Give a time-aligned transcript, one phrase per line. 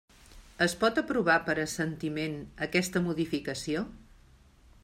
[0.65, 3.89] Es pot aprovar per assentiment aquesta modificació?